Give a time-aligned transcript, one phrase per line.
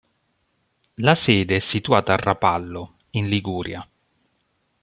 [0.95, 3.87] La sede è situata a Rapallo, in Liguria.